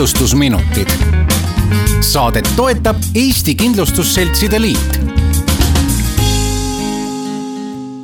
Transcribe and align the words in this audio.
kindlustusminutid. 0.00 0.88
saadet 2.00 2.48
toetab 2.56 2.96
Eesti 3.14 3.54
Kindlustusseltside 3.54 4.60
Liit 4.60 5.00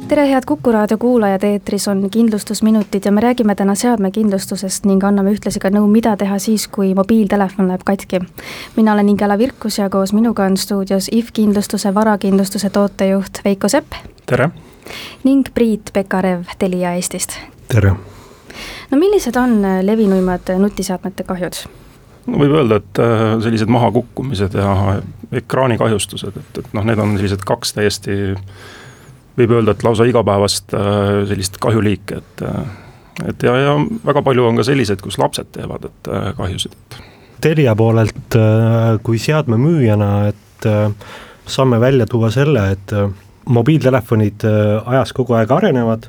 tere, 0.08 0.26
head 0.28 0.42
Kuku 0.46 0.72
raadio 0.72 0.98
kuulajad, 0.98 1.42
eetris 1.42 1.88
on 1.88 2.10
Kindlustusminutid 2.10 3.04
ja 3.04 3.12
me 3.12 3.20
räägime 3.20 3.54
täna 3.54 3.74
seadmekindlustusest 3.74 4.84
ning 4.84 5.04
anname 5.04 5.32
ühtlasi 5.32 5.62
ka 5.62 5.70
nõu, 5.72 5.86
mida 5.88 6.12
teha 6.20 6.36
siis, 6.38 6.68
kui 6.68 6.92
mobiiltelefon 6.94 7.72
läheb 7.72 7.80
katki. 7.84 8.20
mina 8.76 8.92
olen 8.92 9.08
Ingela 9.08 9.38
Virkus 9.38 9.78
ja 9.78 9.88
koos 9.88 10.12
minuga 10.12 10.44
on 10.44 10.56
stuudios 10.56 11.08
IF 11.12 11.32
Kindlustuse 11.32 11.94
varakindlustuse 11.94 12.70
tootejuht 12.70 13.40
Veiko 13.44 13.68
Sepp. 13.68 13.96
tere! 14.26 14.50
ning 15.24 15.48
Priit 15.54 15.90
Pekarev 15.92 16.44
Telia 16.58 16.92
Eestist. 16.92 17.40
tere! 17.72 17.96
no 18.90 18.98
millised 18.98 19.36
on 19.36 19.62
levinuimad 19.82 20.58
nutiseadmete 20.58 21.22
kahjud? 21.22 21.64
No 22.26 22.40
võib 22.40 22.54
öelda, 22.60 22.80
et 22.80 23.00
äh, 23.02 23.26
sellised 23.44 23.70
mahakukkumised 23.72 24.56
ja 24.58 24.70
ekraanikahjustused, 25.40 26.38
et, 26.40 26.62
et 26.62 26.72
noh, 26.76 26.86
need 26.86 27.02
on 27.02 27.16
sellised 27.16 27.44
kaks 27.46 27.76
täiesti 27.76 28.18
võib 29.36 29.52
öelda, 29.58 29.74
et 29.74 29.84
lausa 29.86 30.06
igapäevast 30.08 30.74
äh, 30.76 31.02
sellist 31.30 31.60
kahjuliiki, 31.62 32.22
et, 32.22 32.46
äh, 32.46 33.28
et 33.32 33.46
ja, 33.46 33.58
ja 33.62 33.76
väga 34.06 34.24
palju 34.26 34.48
on 34.48 34.58
ka 34.60 34.66
selliseid, 34.66 35.02
kus 35.04 35.20
lapsed 35.22 35.52
teevad, 35.56 35.90
et 35.90 36.10
kahjusid, 36.38 36.74
et. 36.74 36.98
Telia 37.46 37.74
poolelt 37.76 38.32
kui 39.04 39.18
seadme 39.20 39.58
müüjana, 39.60 40.30
et 40.30 40.66
saame 41.52 41.76
välja 41.82 42.06
tuua 42.08 42.30
selle, 42.32 42.62
et 42.72 42.94
mobiiltelefonid 43.52 44.46
ajas 44.48 45.12
kogu 45.14 45.36
aeg 45.36 45.52
arenevad 45.52 46.08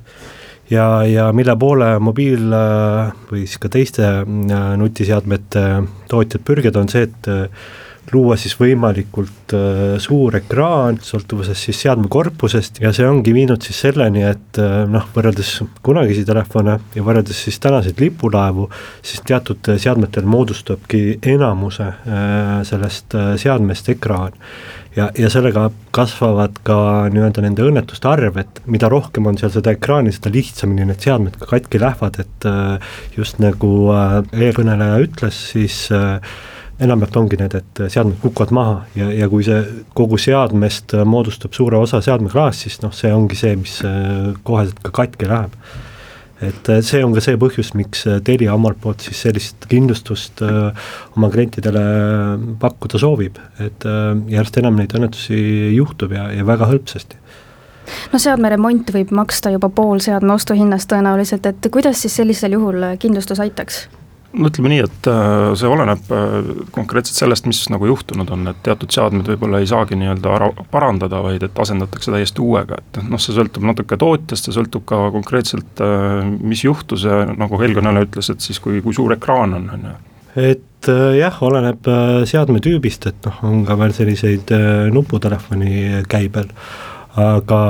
ja, 0.69 0.87
ja 1.07 1.27
mille 1.33 1.55
poole 1.59 1.93
mobiil 1.99 2.47
või 3.31 3.43
siis 3.45 3.59
ka 3.63 3.71
teiste 3.71 4.11
nutiseadmete 4.27 5.65
tootjad 6.11 6.43
pürgivad, 6.47 6.81
on 6.81 6.91
see, 6.91 7.07
et 7.07 7.29
luua 8.13 8.37
siis 8.39 8.55
võimalikult 8.59 9.53
äh, 9.55 9.97
suur 10.01 10.37
ekraan, 10.39 10.99
sõltuvuses 11.03 11.59
siis 11.67 11.81
seadme 11.83 12.07
korpusest 12.11 12.79
ja 12.83 12.93
see 12.95 13.07
ongi 13.07 13.33
viinud 13.35 13.63
siis 13.65 13.81
selleni, 13.83 14.23
et 14.27 14.59
äh, 14.63 14.79
noh, 14.87 15.09
võrreldes 15.15 15.57
kunagisi 15.85 16.23
telefone 16.27 16.77
ja 16.95 17.03
võrreldes 17.03 17.43
siis 17.47 17.59
tänaseid 17.63 17.99
lipulaevu, 18.01 18.69
siis 19.03 19.23
teatud 19.27 19.73
seadmetel 19.75 20.27
moodustabki 20.29 21.19
enamuse 21.35 21.89
äh, 21.91 22.57
sellest 22.67 23.17
seadmest 23.43 23.91
ekraan. 23.91 24.35
ja, 24.95 25.11
ja 25.17 25.29
sellega 25.29 25.67
kasvavad 25.93 26.61
ka 26.65 26.79
nii-öelda 27.13 27.43
nende 27.43 27.65
õnnetuste 27.67 28.07
arv, 28.09 28.39
et 28.39 28.61
mida 28.65 28.89
rohkem 28.89 29.27
on 29.27 29.37
seal 29.37 29.51
seda 29.53 29.75
ekraani, 29.75 30.15
seda 30.15 30.31
lihtsamini 30.33 30.87
need 30.87 31.03
seadmed 31.03 31.35
ka 31.37 31.49
katki 31.51 31.81
lähevad, 31.83 32.21
et 32.23 32.47
just 33.17 33.41
nagu 33.43 33.71
eelkõneleja 33.91 35.01
ütles, 35.03 35.43
siis 35.51 35.85
äh, 35.93 36.23
enamjaolt 36.83 37.17
ongi 37.17 37.39
need, 37.39 37.55
et 37.57 37.81
seadmed 37.89 38.19
kukuvad 38.21 38.53
maha 38.53 38.77
ja, 38.97 39.09
ja 39.23 39.27
kui 39.31 39.45
see 39.45 39.59
kogu 39.97 40.19
seadmest 40.21 40.93
moodustab 41.09 41.55
suure 41.57 41.79
osa 41.81 42.01
seadmeklaas, 42.05 42.63
siis 42.65 42.79
noh, 42.83 42.93
see 42.93 43.11
ongi 43.13 43.37
see, 43.39 43.55
mis 43.59 43.79
äh, 43.85 44.33
koheselt 44.47 44.81
ka 44.85 44.93
katki 45.01 45.29
läheb. 45.29 45.55
et 46.45 46.69
äh, 46.69 46.81
see 46.85 47.01
on 47.05 47.15
ka 47.15 47.23
see 47.25 47.39
põhjus, 47.41 47.73
miks 47.77 48.05
äh, 48.05 48.19
Telia 48.21 48.53
omalt 48.53 48.77
poolt 48.81 49.01
siis 49.01 49.23
sellist 49.25 49.65
kindlustust 49.71 50.43
oma 50.45 51.31
klientidele 51.33 51.83
pakkuda 52.61 53.01
soovib, 53.01 53.41
et 53.63 53.87
järjest 54.29 54.61
enam 54.61 54.77
neid 54.77 54.93
õnnetusi 54.93 55.39
juhtub 55.73 56.13
ja, 56.13 56.29
ja 56.35 56.45
väga 56.45 56.69
hõlpsasti 56.69 57.17
no 58.11 58.19
seadme 58.21 58.51
remont 58.53 58.89
võib 58.93 59.13
maksta 59.15 59.49
juba 59.53 59.71
pool 59.73 60.03
seadme 60.03 60.35
ostuhinnast 60.35 60.91
tõenäoliselt, 60.91 61.47
et 61.49 61.71
kuidas 61.73 62.03
siis 62.05 62.19
sellisel 62.21 62.53
juhul 62.59 62.93
kindlustus 63.01 63.41
aitaks? 63.41 63.87
No 64.35 64.49
ütleme 64.49 64.71
nii, 64.71 64.81
et 64.85 65.07
äh, 65.11 65.53
see 65.59 65.69
oleneb 65.71 66.09
äh, 66.13 66.49
konkreetselt 66.75 67.19
sellest, 67.19 67.47
mis 67.49 67.61
nagu 67.71 67.87
juhtunud 67.89 68.29
on, 68.33 68.49
et 68.51 68.59
teatud 68.65 68.91
seadmed 68.93 69.29
võib-olla 69.31 69.61
ei 69.63 69.69
saagi 69.69 69.97
nii-öelda 69.99 70.33
ära 70.35 70.49
parandada, 70.71 71.21
vaid 71.25 71.45
et 71.47 71.61
asendatakse 71.63 72.13
täiesti 72.13 72.43
uuega, 72.43 72.81
et 72.81 72.99
noh, 73.07 73.21
see 73.21 73.35
sõltub 73.37 73.65
natuke 73.67 73.99
tootjast, 73.99 74.47
see 74.49 74.57
sõltub 74.57 74.85
ka 74.89 75.07
konkreetselt, 75.15 75.81
äh, 75.83 76.27
mis 76.41 76.65
juhtus 76.65 77.07
ja 77.07 77.23
nagu 77.31 77.61
eelkõneleja 77.61 78.09
ütles, 78.09 78.31
et 78.33 78.43
siis 78.43 78.61
kui, 78.63 78.81
kui 78.85 78.95
suur 78.97 79.15
ekraan 79.15 79.57
on, 79.57 79.71
on 79.77 79.89
ju. 79.91 79.97
Et 80.37 80.87
jah, 81.17 81.33
oleneb 81.41 81.87
seadme 82.29 82.59
tüübist, 82.61 83.07
et 83.09 83.25
noh, 83.25 83.39
on 83.47 83.63
ka 83.65 83.73
veel 83.79 83.95
selliseid 83.97 84.51
nuputelefoni 84.93 86.03
käibel, 86.07 86.51
aga 87.17 87.61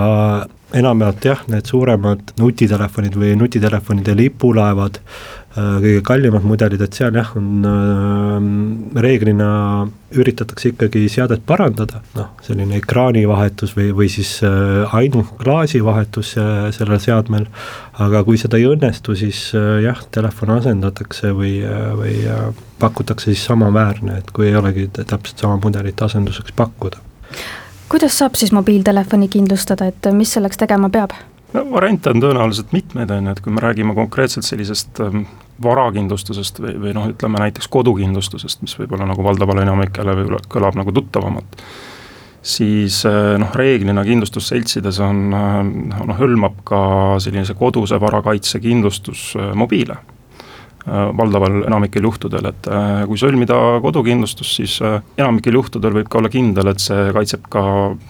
enamjaolt 0.76 1.24
jah, 1.30 1.46
need 1.48 1.70
suuremad 1.70 2.34
nutitelefonid 2.42 3.16
või 3.16 3.38
nutitelefonide 3.40 4.18
lipulaevad 4.20 5.00
äh, 5.00 5.37
kõige 5.56 6.02
kallimad 6.06 6.44
mudelid, 6.46 6.81
et 6.84 6.94
seal 6.94 7.16
jah, 7.18 7.30
on 7.38 7.66
äh, 7.66 9.02
reeglina 9.02 9.50
üritatakse 10.13 10.72
ikkagi 10.74 11.08
seadet 11.12 11.44
parandada, 11.47 12.02
noh, 12.16 12.30
selline 12.46 12.78
ekraanivahetus 12.78 13.74
või, 13.78 13.90
või 13.96 14.09
siis 14.12 14.36
äh, 14.46 14.96
ainult 14.97 15.34
klaasivahetus 15.41 16.36
äh, 16.41 16.68
sellel 16.75 17.02
seadmel, 17.03 17.47
aga 18.03 18.24
kui 18.28 18.40
seda 18.40 18.59
ei 18.59 18.68
õnnestu, 18.69 19.16
siis 19.18 19.47
äh, 19.57 19.80
jah, 19.88 20.03
telefon 20.13 20.53
asendatakse 20.59 21.34
või 21.38 21.56
äh,, 21.66 21.88
või 21.97 22.18
äh, 22.30 22.50
pakutakse 22.81 23.31
siis 23.31 23.46
samaväärne, 23.50 24.19
et 24.22 24.30
kui 24.36 24.52
ei 24.52 24.59
olegi 24.59 24.90
täpselt 25.00 25.41
sama 25.41 25.57
mudelit 25.63 26.02
asenduseks 26.02 26.53
pakkuda. 26.57 27.02
kuidas 27.90 28.19
saab 28.19 28.38
siis 28.38 28.53
mobiiltelefoni 28.53 29.31
kindlustada, 29.31 29.90
et 29.90 30.12
mis 30.13 30.38
selleks 30.38 30.59
tegema 30.62 30.91
peab? 30.94 31.16
No 31.53 31.66
variante 31.72 32.12
on 32.12 32.24
tõenäoliselt 32.24 32.74
mitmeid, 32.75 33.12
on 33.13 33.30
ju, 33.30 33.35
et 33.35 33.44
kui 33.44 33.53
me 33.53 33.63
räägime 33.63 33.96
konkreetselt 33.97 34.47
sellisest 34.47 35.02
ähm, 35.03 35.28
varakindlustusest 35.63 36.62
või, 36.63 36.75
või 36.81 36.96
noh, 36.97 37.09
ütleme 37.13 37.41
näiteks 37.41 37.69
kodukindlustusest, 37.74 38.63
mis 38.66 38.75
võib-olla 38.80 39.08
nagu 39.09 39.24
valdavale 39.25 39.63
enamikele 39.66 40.18
võib-olla 40.22 40.41
kõlab 40.52 40.78
nagu 40.80 40.94
tuttavamalt, 40.96 41.62
siis 42.41 43.00
äh, 43.09 43.36
noh, 43.41 43.53
reeglina 43.57 44.06
kindlustusseltsides 44.07 45.02
on 45.06 45.24
äh, 45.38 45.57
noh, 45.97 46.19
hõlmab 46.19 46.62
ka 46.68 46.81
sellise 47.24 47.57
koduse 47.57 48.00
varakaitse 48.02 48.62
kindlustus 48.63 49.31
äh, 49.40 49.52
mobiile 49.57 50.02
valdaval 50.88 51.66
enamikel 51.68 52.06
juhtudel, 52.08 52.48
et 52.48 52.70
kui 53.09 53.20
sõlmida 53.20 53.58
kodukindlustus, 53.84 54.53
siis 54.59 54.78
enamikel 55.20 55.59
juhtudel 55.59 55.98
võib 56.00 56.08
ka 56.12 56.22
olla 56.22 56.31
kindel, 56.31 56.72
et 56.72 56.80
see 56.84 57.09
kaitseb 57.18 57.50
ka 57.52 57.66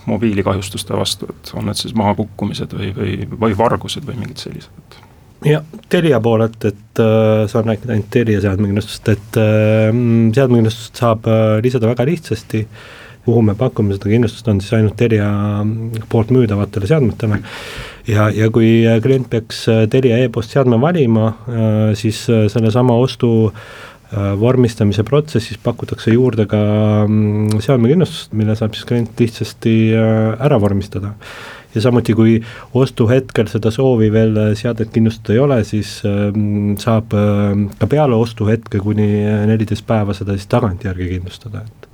mobiilikahjustuste 0.05 0.93
vastu, 0.97 1.31
et 1.33 1.51
on 1.57 1.65
need 1.69 1.81
siis 1.81 1.97
mahakukkumised 1.97 2.77
või, 2.77 2.93
või, 2.93 3.17
või 3.33 3.57
vargused 3.57 4.05
või 4.05 4.21
mingid 4.21 4.45
sellised 4.45 5.01
ja 5.45 5.61
Telia 5.89 6.19
poolelt, 6.23 6.65
et 6.65 7.01
äh, 7.01 7.47
saan 7.49 7.67
rääkida 7.69 7.93
ainult 7.93 8.09
Telia 8.13 8.41
seadmekindlustust, 8.43 9.09
et 9.13 9.41
äh, 9.41 9.91
seadmekindlustust 10.35 11.01
saab 11.01 11.27
äh, 11.29 11.57
lisada 11.63 11.89
väga 11.91 12.05
lihtsasti, 12.07 12.63
kuhu 13.27 13.43
me 13.43 13.55
pakume 13.59 13.95
seda 13.95 14.09
kindlustust, 14.11 14.47
on 14.47 14.61
siis 14.63 14.73
ainult 14.77 14.97
Telia 14.99 15.29
poolt 16.09 16.33
müüdavatele 16.35 16.89
seadmetele. 16.89 17.41
Ja, 18.07 18.29
ja 18.33 18.47
kui 18.53 18.69
äh, 18.87 18.99
klient 19.03 19.29
peaks 19.31 19.65
äh, 19.71 19.83
Telia 19.91 20.19
e-post 20.23 20.55
seadme 20.55 20.79
valima 20.81 21.27
äh,, 21.47 21.91
siis 21.99 22.25
sellesama 22.27 22.97
ostu 23.03 23.51
vormistamise 24.39 25.03
protsessis 25.03 25.57
pakutakse 25.59 26.13
juurde 26.13 26.45
ka 26.47 26.59
mm, 27.03 27.57
seadmekindlustust, 27.59 28.31
mille 28.39 28.53
saab 28.55 28.71
siis 28.71 28.87
klient 28.87 29.19
lihtsasti 29.19 29.73
ära 29.99 30.55
vormistada. 30.63 31.09
Ja 31.75 31.83
samuti, 31.83 32.15
kui 32.15 32.37
ostuhetkel 32.79 33.49
seda 33.51 33.67
soovi 33.75 34.07
veel 34.13 34.39
seadet 34.55 34.93
kindlustada 34.95 35.35
ei 35.35 35.41
ole, 35.43 35.57
siis 35.67 35.97
ähm, 36.07 36.77
saab 36.79 37.11
ka 37.11 37.89
peale 37.91 38.15
ostuhetke 38.15 38.79
kuni 38.79 39.09
neliteist 39.51 39.83
päeva 39.91 40.15
seda 40.15 40.39
siis 40.39 40.47
tagantjärgi 40.55 41.09
kindlustada, 41.17 41.65
et 41.67 41.87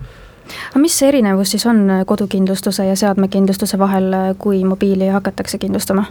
aga 0.73 0.81
mis 0.81 0.97
see 0.97 1.09
erinevus 1.13 1.53
siis 1.53 1.65
on 1.69 1.85
äh, 1.89 2.03
kodukindlustuse 2.09 2.85
ja 2.89 2.97
seadmekindlustuse 2.97 3.79
vahel, 3.79 4.11
äh, 4.13 4.29
kui 4.37 4.63
mobiili 4.65 5.11
hakatakse 5.13 5.61
kindlustama? 5.61 6.05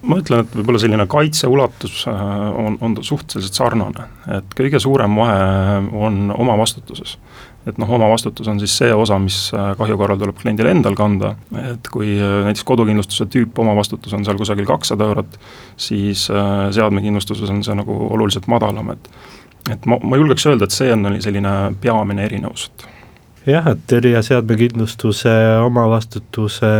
ma 0.00 0.16
ütlen, 0.16 0.46
et 0.46 0.54
võib-olla 0.56 0.80
selline 0.80 1.04
kaitseulatus 1.12 2.06
on, 2.08 2.78
on 2.80 2.94
suhteliselt 3.04 3.58
sarnane, 3.58 4.06
et 4.32 4.54
kõige 4.56 4.80
suurem 4.80 5.18
vahe 5.20 5.80
on 5.92 6.30
omavastutuses 6.32 7.18
et 7.68 7.78
noh, 7.80 7.90
omavastutus 7.92 8.48
on 8.48 8.60
siis 8.60 8.72
see 8.80 8.92
osa, 8.94 9.18
mis 9.20 9.38
äh, 9.52 9.72
kahju 9.78 9.98
korral 10.00 10.18
tuleb 10.20 10.38
kliendil 10.40 10.70
endal 10.70 10.96
kanda, 10.98 11.34
et 11.60 11.90
kui 11.92 12.14
äh, 12.16 12.38
näiteks 12.46 12.64
kodukindlustuse 12.68 13.26
tüüp 13.32 13.58
omavastutus 13.60 14.14
on 14.16 14.24
seal 14.24 14.40
kusagil 14.40 14.68
kakssada 14.68 15.10
eurot, 15.10 15.36
siis 15.80 16.26
äh, 16.32 16.70
seadmekindlustuses 16.76 17.52
on 17.52 17.60
see 17.66 17.76
nagu 17.76 17.98
oluliselt 18.08 18.48
madalam, 18.50 18.94
et 18.96 19.12
et 19.68 19.84
ma, 19.84 19.98
ma 20.00 20.16
julgeks 20.16 20.46
öelda, 20.48 20.64
et 20.66 20.72
see 20.72 20.88
on 20.94 21.04
selline 21.20 21.50
peamine 21.82 22.24
erinevus. 22.24 22.70
Jah, 23.46 23.70
et 23.72 23.86
Telia 23.88 24.22
seadmekindlustuse 24.24 25.32
omavastutuse 25.64 26.70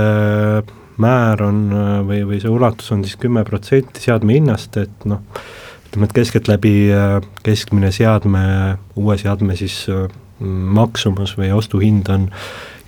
määr 1.00 1.42
on 1.46 1.62
või, 2.08 2.22
või 2.28 2.40
see 2.42 2.52
ulatus 2.52 2.90
on 2.92 3.04
siis 3.06 3.16
kümme 3.20 3.44
protsenti 3.48 4.02
seadme 4.04 4.36
hinnast, 4.36 4.76
et 4.80 5.06
noh, 5.08 5.22
ütleme, 5.88 6.08
et 6.08 6.16
keskeltläbi 6.20 6.74
keskmine 7.46 7.92
seadme, 7.94 8.42
uue 9.00 9.16
seadme 9.20 9.56
siis 9.58 9.86
maksumus 10.40 11.36
või 11.38 11.50
ostuhind 11.56 12.08
on 12.12 12.28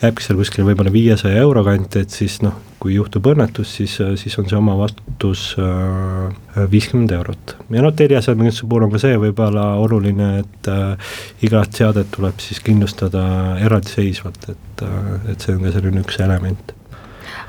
jääbki 0.03 0.25
seal 0.25 0.39
kuskile 0.39 0.67
võib-olla 0.67 0.93
viiesaja 0.93 1.41
euro 1.43 1.63
kanti, 1.67 2.03
et 2.03 2.15
siis 2.15 2.41
noh, 2.43 2.57
kui 2.83 2.97
juhtub 2.97 3.29
õnnetus, 3.31 3.77
siis, 3.79 3.95
siis 4.19 4.35
on 4.41 4.49
see 4.51 4.59
omavastutus 4.59 5.45
äh, 5.63 6.67
viiskümmend 6.73 7.15
eurot. 7.15 7.57
ja 7.71 7.85
noh, 7.85 7.95
Telia 7.97 8.23
seadmekindlustuse 8.25 8.69
puhul 8.71 8.89
on 8.89 8.95
ka 8.95 9.03
see 9.03 9.17
võib-olla 9.23 9.69
oluline, 9.83 10.31
et 10.43 10.71
äh, 10.73 11.17
igat 11.47 11.79
seadet 11.79 12.11
tuleb 12.15 12.43
siis 12.43 12.61
kindlustada 12.65 13.25
eraldiseisvalt, 13.63 14.51
et, 14.51 14.87
äh, 14.89 15.11
et 15.33 15.47
see 15.47 15.55
on 15.55 15.67
ka 15.67 15.75
selline 15.77 16.03
üks 16.03 16.19
element 16.23 16.77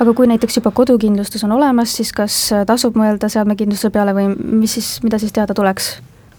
aga 0.04 0.14
kui 0.18 0.30
näiteks 0.30 0.58
juba 0.60 0.74
kodukindlustus 0.76 1.46
on 1.48 1.58
olemas, 1.58 1.94
siis 1.98 2.14
kas 2.16 2.38
tasub 2.70 2.98
mõelda 3.00 3.30
seadmekindlustuse 3.34 3.94
peale 3.94 4.14
või 4.18 4.30
mis 4.36 4.78
siis, 4.78 4.96
mida 5.06 5.22
siis 5.22 5.34
teada 5.34 5.58
tuleks? 5.58 5.96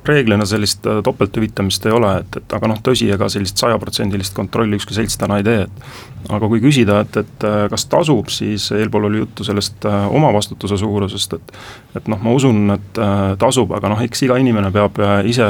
Reeglina 0.08 0.46
sellist 0.46 0.86
äh, 0.86 1.00
topelthüvitamist 1.04 1.86
ei 1.86 1.92
ole, 1.92 2.10
et, 2.20 2.36
et 2.40 2.54
aga 2.56 2.68
noh, 2.70 2.80
tõsi, 2.84 3.08
ega 3.14 3.28
sellist 3.32 3.60
sajaprotsendilist 3.60 4.34
kontrolli 4.36 4.78
ükski 4.78 4.96
selts 4.96 5.16
täna 5.20 5.38
ei 5.40 5.46
tee, 5.46 5.64
et 5.66 6.30
aga 6.34 6.48
kui 6.48 6.62
küsida, 6.62 7.00
et, 7.04 7.18
et 7.24 7.46
äh, 7.48 7.64
kas 7.72 7.86
tasub, 7.92 8.30
siis 8.32 8.70
eelpool 8.76 9.08
oli 9.10 9.22
juttu 9.22 9.46
sellest 9.46 9.86
äh, 9.88 10.06
omavastutuse 10.12 10.78
suurusest, 10.80 11.38
et 11.38 11.58
et 11.94 12.08
noh, 12.10 12.18
ma 12.18 12.32
usun, 12.34 12.72
et 12.74 12.98
tasub, 13.38 13.70
aga 13.76 13.92
noh, 13.92 14.00
eks 14.02 14.24
iga 14.26 14.34
inimene 14.42 14.72
peab 14.74 14.98
ise 15.30 15.44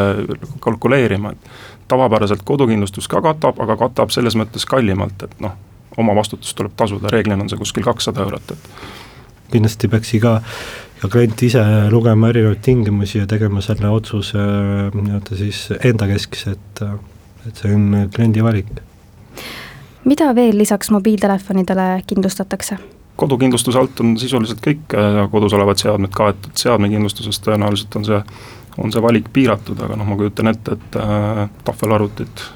kalkuleerima, 0.61 1.33
et 1.33 1.89
tavapäraselt 1.89 2.43
kodukindlustus 2.45 3.09
ka 3.09 3.23
katab, 3.25 3.61
aga 3.65 3.79
katab 3.81 4.13
selles 4.13 4.37
mõttes 4.37 4.69
kallimalt, 4.69 5.25
et 5.25 5.41
noh, 5.41 5.55
omavastutust 5.97 6.57
tuleb 6.59 6.75
tasuda, 6.77 7.09
reeglina 7.13 7.41
on 7.41 7.49
see 7.49 7.61
kuskil 7.61 7.87
kakssada 7.87 8.27
eurot, 8.27 8.53
et 8.53 8.69
kindlasti 9.55 9.89
peaks 9.89 10.13
iga 10.19 10.35
ka 11.05 11.11
klient 11.13 11.43
ise 11.45 11.61
lugema 11.93 12.31
erinevaid 12.33 12.63
tingimusi 12.65 13.19
ja 13.21 13.29
tegema 13.29 13.61
selle 13.65 13.91
otsuse 13.93 14.41
nii-öelda 14.95 15.37
siis 15.37 15.67
endakeskis, 15.77 16.47
et, 16.55 16.83
et 17.45 17.61
see 17.61 17.75
on 17.77 18.09
kliendi 18.15 18.45
valik. 18.45 18.73
mida 20.09 20.31
veel 20.35 20.57
lisaks 20.59 20.91
mobiiltelefonidele 20.95 21.89
kindlustatakse? 22.09 22.79
kodukindlustuse 23.21 23.79
alt 23.79 24.01
on 24.01 24.17
sisuliselt 24.19 24.65
kõik 24.65 24.97
äh, 24.97 25.21
kodus 25.31 25.53
olevad 25.55 25.79
seadmed 25.79 26.13
kaetud, 26.17 26.57
seadmekindlustuses 26.59 27.39
tõenäoliselt 27.45 28.01
on 28.01 28.09
see, 28.09 28.25
on 28.81 28.93
see 28.93 29.05
valik 29.05 29.29
piiratud, 29.33 29.79
aga 29.85 30.01
noh, 30.01 30.09
ma 30.09 30.19
kujutan 30.19 30.51
ette, 30.51 30.79
et 30.79 30.99
äh, 31.05 31.45
tahvelarvutid 31.69 32.47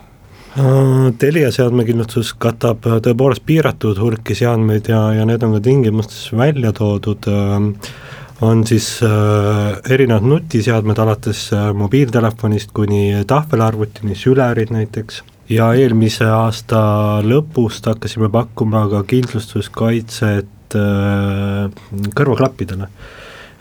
äh, 0.57 0.75
Telia 1.21 1.53
seadmekindlustus 1.55 2.33
katab 2.41 2.89
tõepoolest 3.05 3.45
piiratud 3.47 4.01
hulki 4.01 4.35
seadmeid 4.39 4.89
ja, 4.89 5.05
ja 5.21 5.29
need 5.29 5.45
on 5.45 5.59
ka 5.59 5.67
tingimustes 5.69 6.33
välja 6.33 6.73
toodud 6.73 7.29
äh, 7.29 8.07
on 8.41 8.67
siis 8.67 9.01
äh, 9.03 9.79
erinevad 9.91 10.27
nutiseadmed 10.29 10.99
alates 10.99 11.49
äh, 11.53 11.73
mobiiltelefonist 11.75 12.71
kuni 12.77 13.25
tahvelarvutini, 13.27 14.15
sülerid 14.15 14.71
näiteks, 14.75 15.23
ja 15.51 15.73
eelmise 15.75 16.29
aasta 16.31 16.81
lõpust 17.25 17.89
hakkasime 17.91 18.31
pakkuma 18.31 18.87
ka 18.93 19.03
kindlustuskaitset 19.09 20.79
äh, 20.79 21.71
kõrvaklappidele 22.15 22.91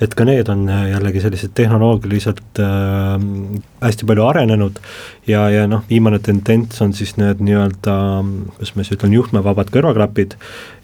et 0.01 0.13
ka 0.13 0.25
need 0.27 0.49
on 0.51 0.67
äh, 0.69 0.89
jällegi 0.91 1.21
sellised 1.23 1.53
tehnoloogiliselt 1.57 2.61
äh, 2.61 3.15
hästi 3.81 4.05
palju 4.09 4.25
arenenud 4.27 4.77
ja, 5.27 5.47
ja 5.49 5.65
noh, 5.69 5.83
viimane 5.89 6.19
tendents 6.23 6.81
on 6.85 6.93
siis 6.97 7.15
need 7.17 7.41
nii-öelda, 7.45 7.95
kuidas 8.53 8.73
ma 8.75 8.85
siis 8.85 8.97
ütlen, 8.97 9.15
juhtmevabad 9.17 9.71
kõrvaklapid, 9.73 10.37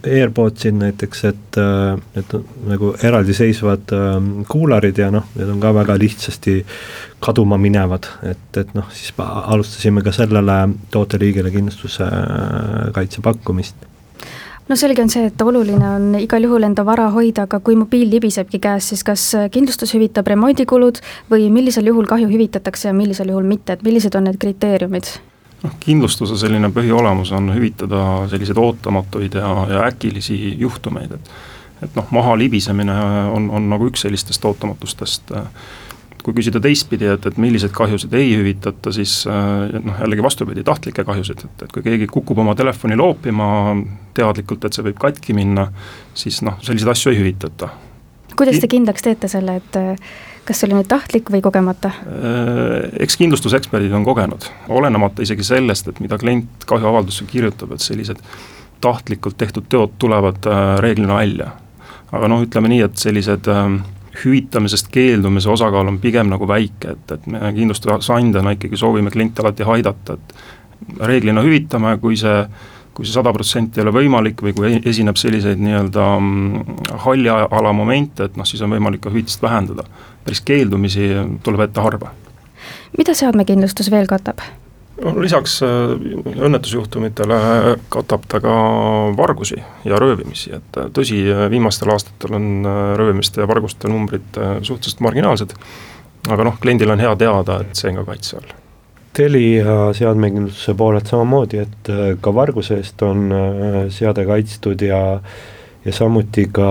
AirPodsid 0.04 0.80
näiteks, 0.80 1.24
et 1.30 1.62
äh, 1.62 2.01
need 2.18 2.36
nagu 2.74 2.94
eraldiseisvad 3.06 3.94
äh, 3.95 4.12
kuularid 4.50 5.00
ja 5.04 5.12
noh, 5.13 5.30
need 5.38 5.54
on 5.56 5.62
ka 5.63 5.75
väga 5.77 5.98
lihtsasti 6.01 6.60
kaduma 7.24 7.60
minevad, 7.62 8.10
et, 8.27 8.50
et 8.60 8.74
noh, 8.77 8.89
siis 8.94 9.13
alustasime 9.21 10.04
ka 10.04 10.12
sellele 10.15 10.60
tooteliigile 10.94 11.54
kindlustuse 11.54 12.10
äh, 12.10 12.94
kaitse 12.98 13.21
pakkumist 13.24 13.93
no 14.69 14.77
selge 14.80 15.04
on 15.04 15.12
see, 15.12 15.27
et 15.30 15.42
oluline 15.42 15.89
on 15.89 16.07
igal 16.19 16.48
juhul 16.48 16.68
enda 16.68 16.86
vara 16.88 17.10
hoida, 17.13 17.48
aga 17.48 17.60
kui 17.60 17.75
mobiil 17.80 18.10
libisebki 18.13 18.62
käest, 18.63 18.94
siis 18.94 19.04
kas 19.07 19.25
kindlustus 19.51 19.94
hüvitab 19.95 20.27
remondikulud 20.31 21.01
või 21.31 21.50
millisel 21.54 21.88
juhul 21.92 22.07
kahju 22.10 22.31
hüvitatakse 22.31 22.89
ja 22.89 22.98
millisel 22.98 23.33
juhul 23.33 23.48
mitte, 23.48 23.77
et 23.77 23.83
millised 23.86 24.15
on 24.15 24.30
need 24.30 24.39
kriteeriumid? 24.42 25.15
noh, 25.63 25.75
kindlustuse 25.80 26.36
selline 26.39 26.68
põhiolemus 26.75 27.31
on 27.36 27.48
hüvitada 27.56 28.27
selliseid 28.31 28.60
ootamatuid 28.60 29.39
ja, 29.39 29.51
ja 29.69 29.83
äkilisi 29.88 30.57
juhtumeid, 30.60 31.18
et 31.19 31.36
et 31.83 31.95
noh, 31.98 32.07
maha 32.15 32.36
libisemine 32.39 32.94
on, 33.33 33.50
on 33.51 33.65
nagu 33.74 33.89
üks 33.89 34.06
sellistest 34.06 34.45
ootamatustest 34.48 35.33
äh, 35.36 35.48
kui 36.24 36.36
küsida 36.38 36.62
teistpidi, 36.64 37.08
et, 37.12 37.25
et 37.28 37.40
milliseid 37.42 37.74
kahjusid 37.75 38.14
ei 38.16 38.31
hüvitata, 38.38 38.94
siis 38.96 39.22
äh, 39.30 39.74
noh, 39.84 40.00
jällegi 40.00 40.24
vastupidi, 40.24 40.64
tahtlikke 40.66 41.04
kahjusid, 41.08 41.44
et, 41.44 41.66
et 41.66 41.74
kui 41.74 41.84
keegi 41.86 42.08
kukub 42.12 42.40
oma 42.44 42.56
telefoni 42.56 42.98
loopima 43.00 43.48
teadlikult, 44.16 44.66
et 44.66 44.75
see 44.75 44.86
võib 44.88 45.00
katki 45.02 45.36
minna, 45.36 45.68
siis 46.18 46.40
noh, 46.46 46.60
selliseid 46.64 46.94
asju 46.94 47.12
ei 47.12 47.20
hüvitata. 47.20 47.74
kuidas 48.38 48.62
te 48.64 48.70
kindlaks 48.72 49.04
teete 49.06 49.28
selle, 49.31 49.58
et 49.60 49.80
äh, 49.80 50.14
kas 50.48 50.62
see 50.62 50.70
oli 50.70 50.80
nüüd 50.80 50.92
tahtlik 50.92 51.31
või 51.34 51.44
kogemata? 51.44 51.92
Äh, 52.08 52.78
eks 53.04 53.20
kindlustuseksperdid 53.20 53.92
on 53.94 54.08
kogenud, 54.08 54.48
olenemata 54.72 55.25
isegi 55.28 55.44
sellest, 55.48 55.92
et 55.92 56.00
mida 56.04 56.20
klient 56.22 56.68
kahjuavaldusse 56.70 57.28
kirjutab, 57.31 57.75
et 57.75 57.84
sellised 57.84 58.24
tahtlikult 58.84 59.36
tehtud 59.40 59.68
teod 59.72 60.00
tulevad 60.00 60.48
reeglina 60.84 61.20
välja. 61.20 61.52
aga 62.14 62.28
noh, 62.30 62.44
ütleme 62.46 62.70
nii, 62.70 62.81
et 62.86 62.98
sellised 63.02 63.48
äh, 63.52 63.68
hüvitamisest 64.25 64.92
keeldumise 64.94 65.50
osakaal 65.50 65.88
on 65.92 66.00
pigem 66.04 66.30
nagu 66.31 66.48
väike, 66.48 66.98
et, 66.98 67.16
et 67.18 67.25
me 67.28 67.54
kindlustusandjana 67.56 68.56
ikkagi 68.58 68.80
soovime 68.80 69.12
kliente 69.14 69.44
alati 69.44 69.68
aidata, 69.75 70.18
et 70.18 71.02
reeglina 71.08 71.44
hüvitame, 71.46 71.98
kui 72.02 72.18
see 72.20 72.38
kui 72.94 73.08
see 73.08 73.16
sada 73.16 73.31
protsenti 73.34 73.80
ei 73.80 73.88
ole 73.88 73.94
võimalik 73.96 74.42
või 74.46 74.54
kui 74.54 74.74
esineb 74.86 75.18
selliseid 75.18 75.62
nii-öelda 75.66 76.04
mm, 76.20 76.75
halli 77.06 77.31
ala 77.31 77.72
momente, 77.74 78.28
et 78.28 78.36
noh, 78.38 78.46
siis 78.46 78.62
on 78.62 78.75
võimalik 78.75 79.02
ka 79.02 79.14
hüvitist 79.14 79.42
vähendada. 79.42 79.88
päris 80.24 80.42
keeldumisi 80.46 81.10
tuleb 81.44 81.66
ette 81.66 81.81
harva. 81.81 82.14
mida 82.98 83.14
seadmekindlustus 83.18 83.90
veel 83.92 84.08
katab? 84.08 84.46
Lisaks 85.01 85.57
äh, 85.63 85.94
õnnetusjuhtumitele 86.38 87.38
katab 87.94 88.28
ta 88.30 88.40
ka 88.44 88.56
vargusi 89.18 89.57
ja 89.86 90.00
röövimisi, 90.00 90.54
et 90.54 90.78
äh, 90.78 90.90
tõsi, 90.94 91.24
viimastel 91.50 91.94
aastatel 91.94 92.38
on 92.38 92.50
äh, 92.62 92.81
röövimiste 93.00 93.42
ja 93.42 93.48
varguste 93.50 93.90
numbrid 93.92 94.38
suhteliselt 94.62 95.01
marginaalsed, 95.06 95.56
aga 96.30 96.50
noh, 96.50 96.60
kliendil 96.62 96.94
on 96.94 97.01
hea 97.01 97.16
teada, 97.19 97.62
et 97.63 97.80
see 97.80 97.90
on 97.92 98.01
ka 98.01 98.12
kaitse 98.12 98.38
all. 98.38 98.54
Telia 99.13 99.92
seadmekindlustuse 99.94 100.74
poolelt 100.78 101.10
samamoodi, 101.10 101.60
et 101.62 101.89
ka 102.22 102.31
varguse 102.34 102.80
eest 102.81 103.01
on 103.06 103.28
seade 103.94 104.25
kaitstud 104.25 104.81
ja 104.81 105.04
ja 105.84 105.92
samuti 105.94 106.48
ka 106.56 106.66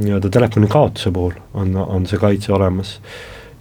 nii-öelda 0.00 0.30
telefoni 0.32 0.66
kaotuse 0.66 1.12
puhul 1.12 1.34
on, 1.54 1.76
on 1.76 2.06
see 2.08 2.18
kaitse 2.18 2.54
olemas 2.56 2.94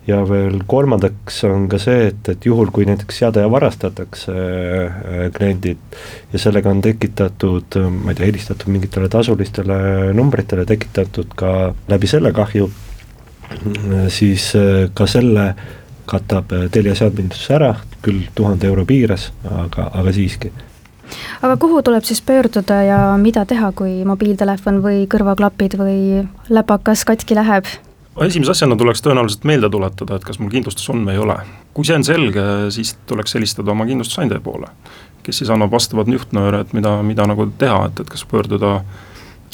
ja 0.09 0.19
veel 0.27 0.61
kolmandaks 0.69 1.43
on 1.47 1.67
ka 1.71 1.79
see, 1.81 2.09
et, 2.09 2.29
et 2.33 2.45
juhul, 2.45 2.71
kui 2.73 2.87
näiteks 2.89 3.21
seade 3.21 3.45
varastatakse 3.51 4.35
äh, 4.35 5.25
kliendilt 5.35 5.99
ja 6.33 6.41
sellega 6.41 6.71
on 6.73 6.81
tekitatud, 6.85 7.79
ma 7.93 8.13
ei 8.13 8.19
tea, 8.19 8.29
helistatud 8.31 8.71
mingitele 8.73 9.09
tasulistele 9.11 9.79
numbritele, 10.17 10.65
tekitatud 10.69 11.35
ka 11.39 11.73
läbi 11.91 12.09
selle 12.09 12.33
kahju, 12.35 12.69
siis 14.13 14.51
äh, 14.57 14.87
ka 14.93 15.07
selle 15.09 15.51
katab 16.09 16.55
Telia 16.73 16.95
seadmindus 16.97 17.43
ära, 17.53 17.75
küll 18.01 18.25
tuhande 18.35 18.65
euro 18.65 18.85
piires, 18.89 19.29
aga, 19.45 19.91
aga 19.93 20.13
siiski 20.15 20.49
aga 21.41 21.57
kuhu 21.57 21.81
tuleb 21.85 22.05
siis 22.05 22.21
pöörduda 22.25 22.81
ja 22.85 22.99
mida 23.21 23.45
teha, 23.49 23.71
kui 23.77 24.01
mobiiltelefon 24.05 24.81
või 24.83 25.05
kõrvaklapid 25.09 25.77
või 25.79 25.99
läpakas 26.49 27.05
katki 27.09 27.37
läheb? 27.37 27.69
Esimese 28.25 28.51
asjana 28.55 28.75
tuleks 28.79 29.03
tõenäoliselt 29.05 29.45
meelde 29.47 29.69
tuletada, 29.71 30.17
et 30.17 30.25
kas 30.27 30.39
mul 30.41 30.51
kindlustus 30.53 30.89
on 30.91 31.05
või 31.07 31.15
ei 31.15 31.21
ole. 31.23 31.37
kui 31.73 31.85
see 31.87 31.95
on 31.95 32.03
selge, 32.03 32.45
siis 32.75 32.95
tuleks 33.07 33.37
helistada 33.37 33.71
oma 33.71 33.85
kindlustusandja 33.87 34.39
poole, 34.43 34.67
kes 35.23 35.41
siis 35.41 35.51
annab 35.53 35.71
vastavad 35.71 36.09
juhtnööre, 36.11 36.63
et 36.65 36.73
mida, 36.73 36.97
mida 37.05 37.27
nagu 37.29 37.45
teha, 37.57 37.85
et, 37.87 38.01
et 38.03 38.09
kas 38.09 38.25
pöörduda 38.27 38.79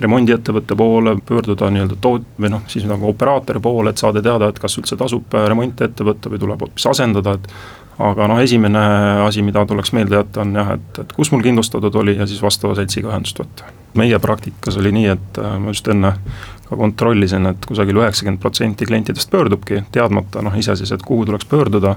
remondiettevõtte 0.02 0.76
poole, 0.76 1.16
pöörduda 1.26 1.70
nii-öelda 1.72 1.96
toot- 2.02 2.28
või 2.42 2.52
noh, 2.52 2.64
siis 2.68 2.88
nagu 2.90 3.08
operaatori 3.10 3.62
poole, 3.64 3.94
et 3.94 4.02
saada 4.02 4.24
teada, 4.24 4.50
et 4.50 4.60
kas 4.60 4.76
üldse 4.80 4.98
tasub 5.00 5.38
remonti 5.48 5.86
ette 5.86 6.08
võtta 6.08 6.32
või 6.32 6.42
tuleb 6.42 6.66
hoopis 6.66 6.88
asendada, 6.92 7.38
et 7.38 7.48
aga 8.00 8.28
noh, 8.28 8.40
esimene 8.44 8.82
asi, 9.26 9.44
mida 9.46 9.66
tuleks 9.66 9.94
meelde 9.96 10.20
jätta, 10.20 10.44
on 10.44 10.56
jah, 10.56 10.74
et, 10.76 11.00
et 11.04 11.14
kus 11.16 11.32
mul 11.32 11.44
kindlustatud 11.46 11.96
oli 12.02 12.18
ja 12.18 12.28
siis 12.28 12.42
vastava 12.44 12.76
seltsiga 12.76 13.12
ühendust 13.14 13.40
võtta. 13.40 13.72
meie 13.96 14.20
praktikas 14.20 14.76
oli 14.78 14.92
nii, 14.92 15.06
et 15.14 15.40
äh, 15.40 15.56
ma 15.60 15.72
just 15.72 15.88
enne 15.88 16.12
ka 16.66 16.76
kontrollisin, 16.76 17.46
et 17.48 17.66
kusagil 17.70 18.02
üheksakümmend 18.02 18.42
protsenti 18.42 18.86
klientidest 18.86 19.32
pöördubki, 19.32 19.84
teadmata 19.92 20.42
noh 20.44 20.58
ise 20.58 20.76
siis, 20.76 20.92
et 20.92 21.04
kuhu 21.06 21.26
tuleks 21.30 21.46
pöörduda, 21.48 21.96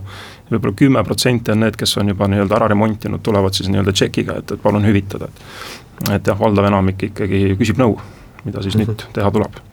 võib-olla 0.50 0.76
kümme 0.76 1.04
protsenti 1.04 1.54
on 1.54 1.64
need, 1.64 1.78
kes 1.80 1.96
on 1.98 2.12
juba 2.12 2.28
nii-öelda 2.28 2.60
ära 2.60 2.68
remontinud, 2.74 3.24
tulevad 3.24 3.56
siis 3.56 3.72
nii-öelda 3.72 3.96
tšekiga, 3.96 4.38
et, 4.42 4.54
et 4.54 4.62
palun 4.62 4.86
hüvitada, 4.86 5.32
et 5.32 6.14
et 6.14 6.28
jah, 6.30 6.38
valdav 6.38 6.68
enamik 6.68 7.08
ikkagi 7.08 7.56
küsib 7.58 7.80
nõu, 7.80 7.96
mida 8.44 8.62
siis 8.62 8.76
mm 8.76 8.84
-hmm. 8.84 8.94
nüüd 8.94 9.16
teha 9.18 9.32
tuleb 9.34 9.67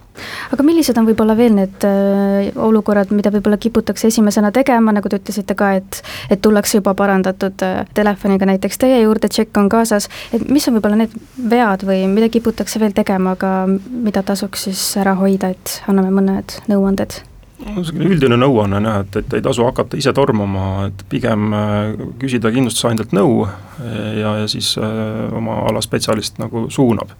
aga 0.53 0.65
millised 0.65 0.97
on 0.99 1.07
võib-olla 1.09 1.35
veel 1.37 1.55
need 1.57 1.85
äh, 1.87 2.49
olukorrad, 2.61 3.11
mida 3.15 3.31
võib-olla 3.33 3.59
kiputakse 3.61 4.09
esimesena 4.11 4.51
tegema, 4.55 4.93
nagu 4.95 5.09
te 5.09 5.19
ütlesite 5.19 5.57
ka, 5.57 5.73
et 5.79 6.01
et 6.31 6.41
tullakse 6.41 6.79
juba 6.79 6.95
parandatud 6.97 7.65
äh, 7.65 7.83
telefoniga 7.97 8.47
näiteks 8.49 8.81
teie 8.81 9.01
juurde, 9.03 9.29
tšekk 9.31 9.61
on 9.61 9.69
kaasas, 9.71 10.09
et 10.33 10.47
mis 10.49 10.67
on 10.69 10.77
võib-olla 10.77 11.03
need 11.03 11.15
vead 11.51 11.85
või 11.87 12.05
mida 12.11 12.29
kiputakse 12.33 12.81
veel 12.81 12.95
tegema, 12.95 13.35
aga 13.35 13.53
mida 13.67 14.23
tasuks 14.25 14.67
siis 14.69 14.83
ära 15.01 15.15
hoida, 15.19 15.53
et 15.55 15.79
anname 15.91 16.13
mõned 16.15 16.59
nõuanded? 16.71 17.21
niisugune 17.65 18.09
üldine 18.11 18.35
nõuanne 18.37 18.77
on 18.77 18.85
jah, 18.85 18.97
et, 19.05 19.15
et 19.21 19.33
ei 19.37 19.43
tasu 19.43 19.63
hakata 19.63 19.97
ise 19.97 20.11
tormama, 20.13 20.89
et 20.89 21.05
pigem 21.09 21.53
äh, 21.55 21.93
küsida 22.21 22.51
kindlustusandjalt 22.53 23.15
nõu 23.15 23.45
ja, 23.45 24.35
ja 24.41 24.47
siis 24.51 24.75
oma 24.79 25.61
ala 25.69 25.81
spetsialist 25.83 26.39
nagu 26.39 26.67
suunab 26.71 27.15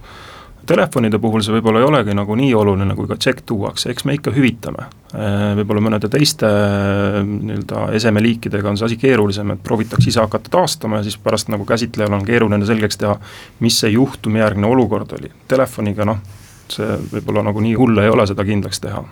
Telefonide 0.66 1.20
puhul 1.22 1.44
see 1.46 1.54
võib-olla 1.54 1.82
ei 1.84 1.86
olegi 1.86 2.14
nagu 2.18 2.36
nii 2.38 2.54
oluline, 2.58 2.96
kui 2.98 3.06
ka 3.10 3.18
tšekk 3.22 3.44
tuuakse, 3.52 3.92
eks 3.94 4.06
me 4.08 4.16
ikka 4.18 4.32
hüvitame. 4.34 4.88
Äh, 5.14 5.52
võib-olla 5.60 5.84
mõnede 5.86 6.10
teiste 6.12 6.50
äh, 6.50 7.20
nii-öelda 7.22 7.84
esemeliikidega 8.00 8.72
on 8.72 8.80
see 8.80 8.88
asi 8.88 8.98
keerulisem, 9.02 9.54
et 9.54 9.62
proovitakse 9.66 10.10
ise 10.10 10.24
hakata 10.24 10.50
taastama 10.56 11.00
ja 11.00 11.06
siis 11.06 11.20
pärast 11.22 11.52
nagu 11.54 11.68
käsitlejal 11.70 12.18
on 12.18 12.26
keeruline 12.26 12.66
selgeks 12.66 12.98
teha, 13.04 13.14
mis 13.62 13.78
see 13.84 13.94
juhtumijärgne 13.94 14.66
olukord 14.68 15.14
oli. 15.20 15.30
Telefoniga 15.52 16.10
noh, 16.10 16.26
see 16.74 16.98
võib-olla 17.14 17.46
nagu 17.52 17.62
nii 17.62 17.78
hull 17.78 18.02
ei 18.02 18.10
ole 18.10 18.26
seda 18.26 18.48
kindlaks 18.48 18.82
teha. 18.82 19.06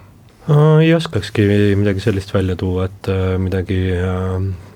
ei 0.81 0.89
oskakski 0.97 1.47
midagi 1.77 2.01
sellist 2.01 2.33
välja 2.33 2.57
tuua, 2.57 2.89
et 2.89 3.13
äh, 3.13 3.37
midagi 3.37 3.79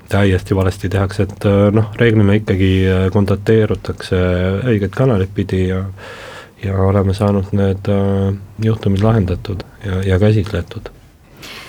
täiesti 0.07 0.55
valesti 0.55 0.87
tehakse, 0.93 1.25
et 1.25 1.51
noh, 1.75 1.89
reeglina 1.99 2.37
ikkagi 2.37 2.71
kontakteerutakse 3.11 4.19
õiget 4.69 4.93
kanalit 4.95 5.33
pidi 5.35 5.65
ja 5.67 5.81
ja 6.63 6.77
oleme 6.77 7.13
saanud 7.13 7.51
need 7.51 7.89
äh, 7.89 8.35
juhtumid 8.63 9.03
lahendatud 9.03 9.63
ja, 9.85 10.03
ja 10.03 10.19
käsitletud 10.19 10.89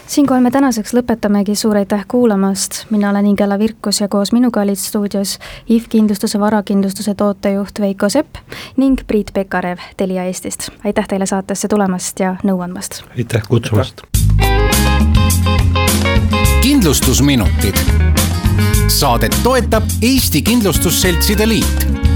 siinkohal 0.09 0.43
me 0.43 0.51
tänaseks 0.51 0.95
lõpetamegi, 0.97 1.55
suur 1.55 1.77
aitäh 1.77 2.05
kuulamast, 2.09 2.85
mina 2.91 3.11
olen 3.11 3.27
Ingela 3.27 3.59
Virkus 3.59 4.01
ja 4.01 4.09
koos 4.09 4.33
minuga 4.33 4.61
olid 4.61 4.81
stuudios 4.81 5.39
IF 5.69 5.89
Kindlustuse 5.89 6.41
varakindlustuse 6.41 7.15
tootejuht 7.15 7.81
Veiko 7.81 8.09
Sepp 8.09 8.41
ning 8.77 9.01
Priit 9.07 9.31
Pekarev 9.35 9.79
Telia 9.97 10.25
Eestist. 10.25 10.71
aitäh 10.85 11.09
teile 11.09 11.27
saatesse 11.27 11.69
tulemast 11.69 12.21
ja 12.21 12.37
nõu 12.43 12.61
andmast! 12.65 13.03
aitäh 13.19 13.43
kutsumast! 13.49 14.03
kindlustusminutid. 16.63 17.77
saadet 18.89 19.37
toetab 19.43 19.83
Eesti 20.03 20.43
Kindlustusseltside 20.43 21.49
Liit 21.49 22.08